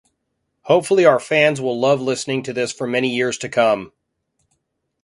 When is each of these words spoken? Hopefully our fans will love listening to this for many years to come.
Hopefully 0.63 1.05
our 1.05 1.19
fans 1.19 1.61
will 1.61 1.79
love 1.79 2.01
listening 2.01 2.41
to 2.41 2.53
this 2.53 2.71
for 2.71 2.87
many 2.87 3.09
years 3.15 3.37
to 3.37 3.47
come. 3.47 3.93